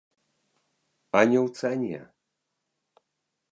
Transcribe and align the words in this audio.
А 1.19 1.21
не 1.33 1.37
ў 1.45 1.47
цане! 1.61 2.01